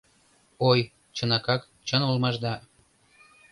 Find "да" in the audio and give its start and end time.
2.45-2.53